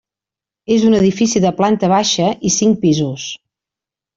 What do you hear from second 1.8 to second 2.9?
baixa i cinc